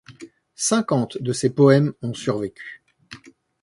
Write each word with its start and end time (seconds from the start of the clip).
Cinquante 0.55 1.19
de 1.21 1.31
ses 1.31 1.51
poèmes 1.51 1.93
ont 2.01 2.15
survécu. 2.15 2.83